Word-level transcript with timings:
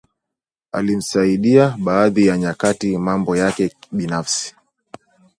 alimsaidia 0.71 1.77
baadhi 1.79 2.27
ya 2.27 2.37
nyakati 2.37 2.97
mambo 2.97 3.35
yake 3.37 3.75
binafsi 3.91 4.55